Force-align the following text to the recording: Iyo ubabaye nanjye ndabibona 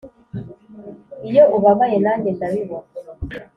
Iyo 1.27 1.43
ubabaye 1.57 1.97
nanjye 2.05 2.29
ndabibona 2.35 2.89